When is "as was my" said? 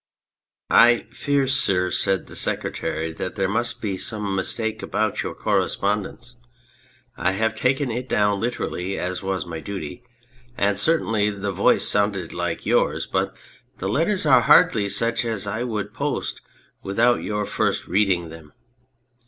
8.97-9.59